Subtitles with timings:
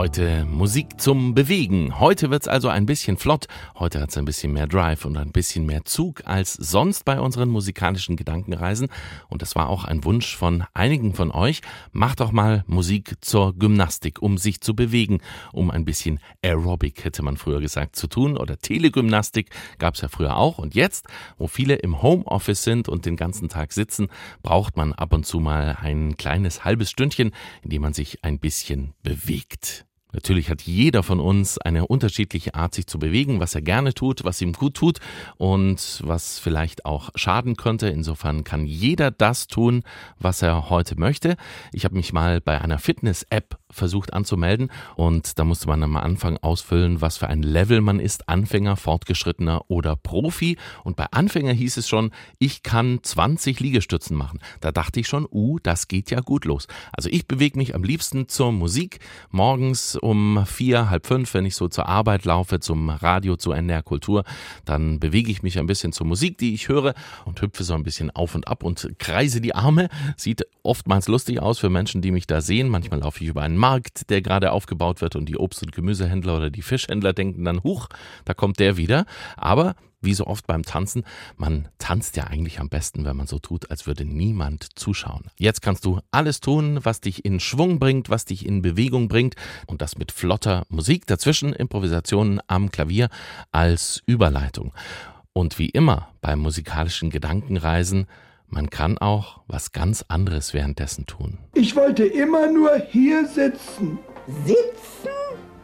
[0.00, 2.00] Heute Musik zum Bewegen.
[2.00, 3.48] Heute wird's also ein bisschen flott.
[3.78, 7.50] Heute hat's ein bisschen mehr Drive und ein bisschen mehr Zug als sonst bei unseren
[7.50, 8.88] musikalischen Gedankenreisen.
[9.28, 11.60] Und das war auch ein Wunsch von einigen von euch.
[11.92, 15.20] Macht doch mal Musik zur Gymnastik, um sich zu bewegen,
[15.52, 18.38] um ein bisschen Aerobic, hätte man früher gesagt, zu tun.
[18.38, 20.56] Oder Telegymnastik gab's ja früher auch.
[20.56, 24.08] Und jetzt, wo viele im Homeoffice sind und den ganzen Tag sitzen,
[24.42, 28.38] braucht man ab und zu mal ein kleines halbes Stündchen, in dem man sich ein
[28.38, 29.84] bisschen bewegt.
[30.12, 34.24] Natürlich hat jeder von uns eine unterschiedliche Art, sich zu bewegen, was er gerne tut,
[34.24, 34.98] was ihm gut tut
[35.36, 37.88] und was vielleicht auch schaden könnte.
[37.88, 39.82] Insofern kann jeder das tun,
[40.18, 41.36] was er heute möchte.
[41.72, 46.36] Ich habe mich mal bei einer Fitness-App versucht anzumelden und da musste man am Anfang
[46.38, 50.56] ausfüllen, was für ein Level man ist, Anfänger, Fortgeschrittener oder Profi.
[50.84, 54.40] Und bei Anfänger hieß es schon, ich kann 20 Liegestützen machen.
[54.60, 56.66] Da dachte ich schon, uh, das geht ja gut los.
[56.92, 61.56] Also ich bewege mich am liebsten zur Musik morgens um vier, halb fünf, wenn ich
[61.56, 64.24] so zur Arbeit laufe, zum Radio, zu NDR Kultur,
[64.64, 66.94] dann bewege ich mich ein bisschen zur Musik, die ich höre
[67.24, 69.88] und hüpfe so ein bisschen auf und ab und kreise die Arme.
[70.16, 72.68] Sieht oftmals lustig aus für Menschen, die mich da sehen.
[72.68, 76.36] Manchmal laufe ich über einen Markt, der gerade aufgebaut wird und die Obst- und Gemüsehändler
[76.36, 77.88] oder die Fischhändler denken dann, huch,
[78.24, 79.06] da kommt der wieder.
[79.36, 81.04] Aber wie so oft beim Tanzen,
[81.36, 85.24] man tanzt ja eigentlich am besten, wenn man so tut, als würde niemand zuschauen.
[85.36, 89.34] Jetzt kannst du alles tun, was dich in Schwung bringt, was dich in Bewegung bringt
[89.66, 93.08] und das mit flotter Musik, dazwischen Improvisationen am Klavier
[93.52, 94.72] als Überleitung.
[95.32, 98.06] Und wie immer beim musikalischen Gedankenreisen,
[98.50, 101.38] man kann auch was ganz anderes währenddessen tun.
[101.54, 103.98] Ich wollte immer nur hier sitzen.
[104.44, 105.10] Sitzen?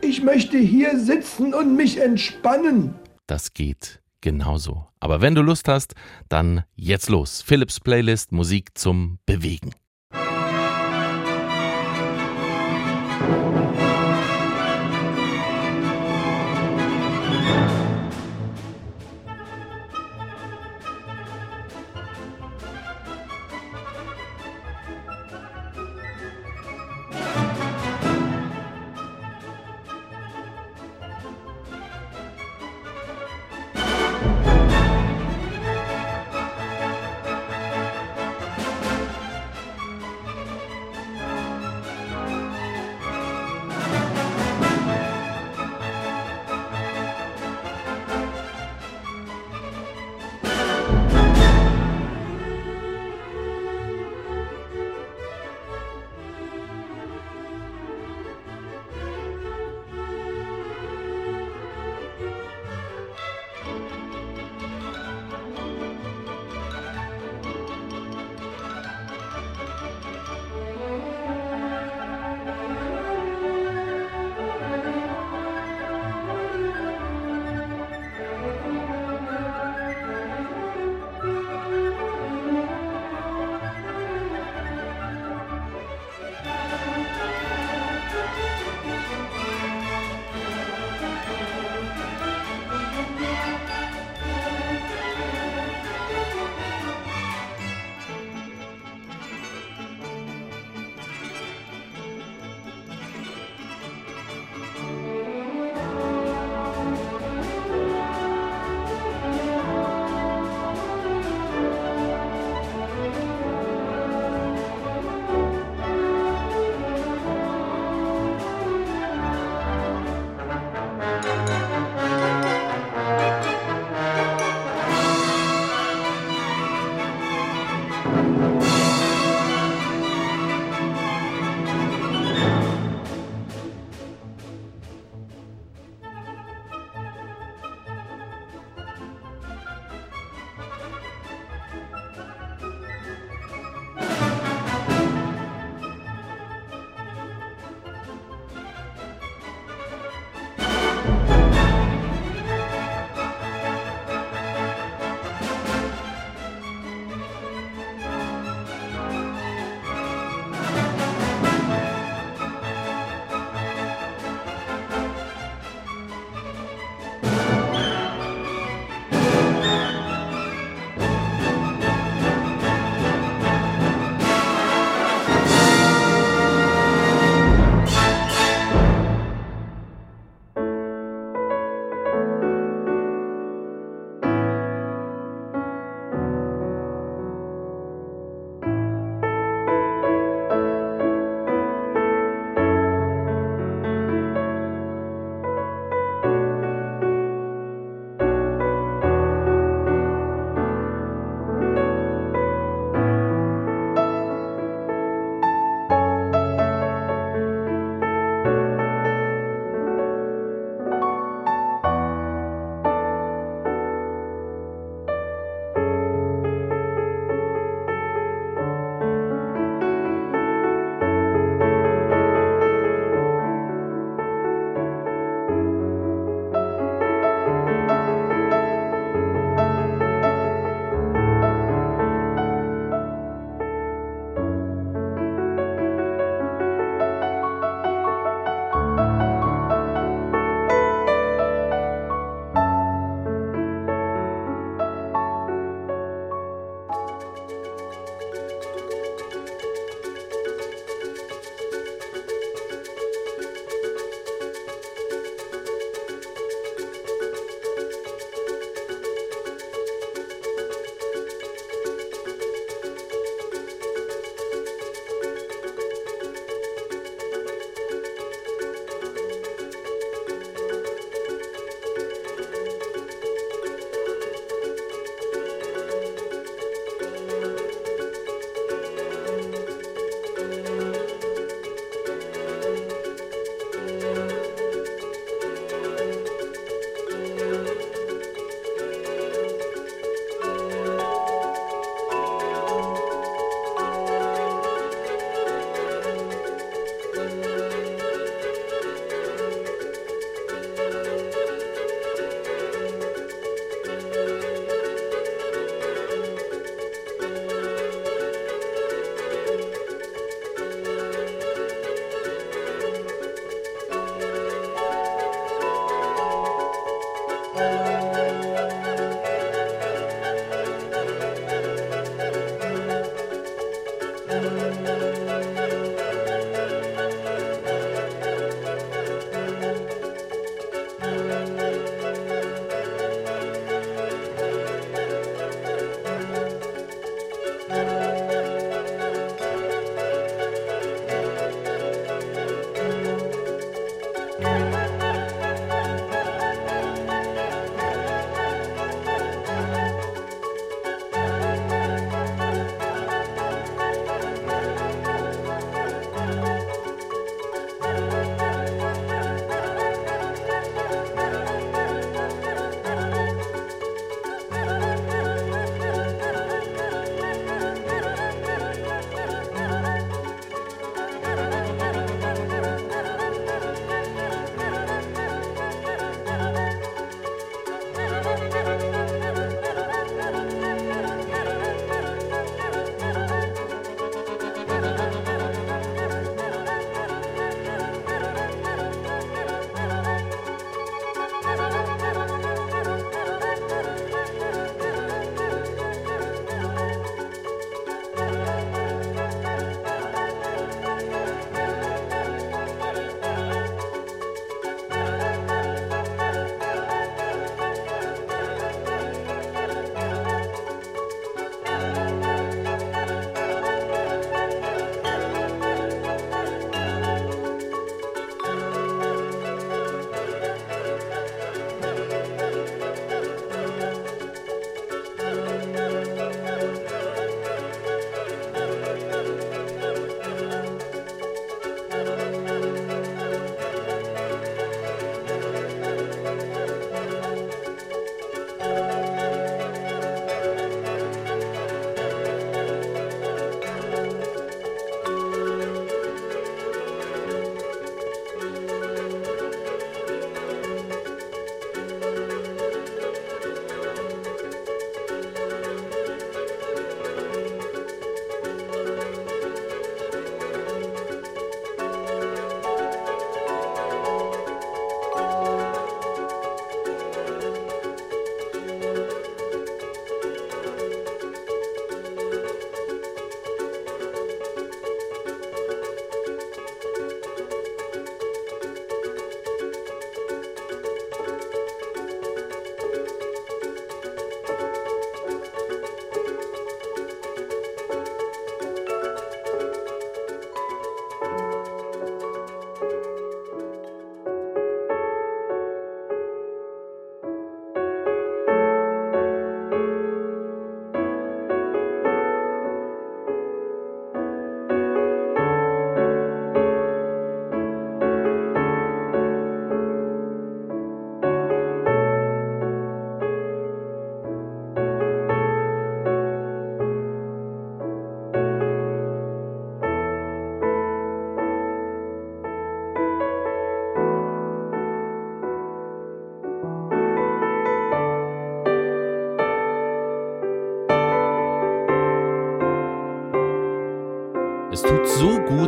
[0.00, 2.94] Ich möchte hier sitzen und mich entspannen.
[3.26, 4.86] Das geht genauso.
[5.00, 5.94] Aber wenn du Lust hast,
[6.28, 7.42] dann jetzt los.
[7.42, 9.72] Philips Playlist Musik zum Bewegen.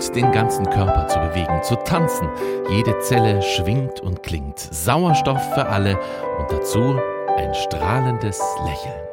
[0.00, 2.28] Gut, den ganzen Körper zu bewegen, zu tanzen.
[2.70, 4.58] Jede Zelle schwingt und klingt.
[4.58, 5.98] Sauerstoff für alle
[6.38, 6.98] und dazu
[7.36, 9.09] ein strahlendes Lächeln.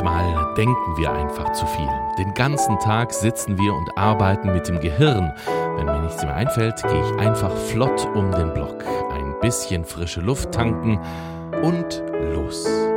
[0.00, 1.88] Manchmal denken wir einfach zu viel.
[2.18, 5.32] Den ganzen Tag sitzen wir und arbeiten mit dem Gehirn.
[5.74, 8.84] Wenn mir nichts mehr einfällt, gehe ich einfach flott um den Block.
[9.12, 11.00] Ein bisschen frische Luft tanken
[11.64, 12.87] und los.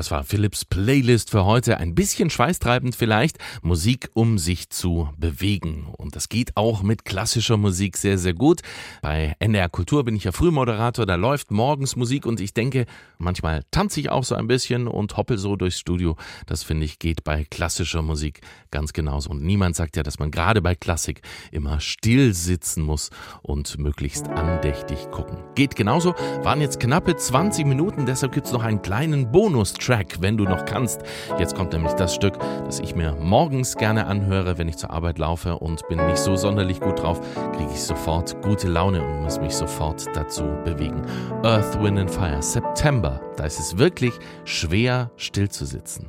[0.00, 1.76] Das war Philips Playlist für heute.
[1.76, 3.36] Ein bisschen schweißtreibend vielleicht.
[3.60, 5.88] Musik, um sich zu bewegen.
[5.94, 8.62] Und das geht auch mit klassischer Musik sehr, sehr gut.
[9.02, 11.04] Bei NDR Kultur bin ich ja Frühmoderator.
[11.04, 12.86] Da läuft morgens Musik und ich denke,
[13.18, 16.16] manchmal tanze ich auch so ein bisschen und hoppel so durchs Studio.
[16.46, 19.28] Das finde ich geht bei klassischer Musik ganz genauso.
[19.28, 21.20] Und niemand sagt ja, dass man gerade bei Klassik
[21.52, 23.10] immer still sitzen muss
[23.42, 25.36] und möglichst andächtig gucken.
[25.54, 26.14] Geht genauso.
[26.42, 28.06] Waren jetzt knappe 20 Minuten.
[28.06, 31.02] Deshalb gibt's noch einen kleinen Bonus Track, wenn du noch kannst.
[31.40, 35.18] Jetzt kommt nämlich das Stück, das ich mir morgens gerne anhöre, wenn ich zur Arbeit
[35.18, 37.20] laufe und bin nicht so sonderlich gut drauf,
[37.56, 41.02] kriege ich sofort gute Laune und muss mich sofort dazu bewegen.
[41.42, 43.20] Earth, Wind and Fire, September.
[43.36, 44.12] Da ist es wirklich
[44.44, 46.08] schwer, still zu sitzen.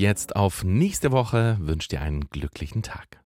[0.00, 3.19] Jetzt auf nächste Woche, wünsche dir einen glücklichen Tag.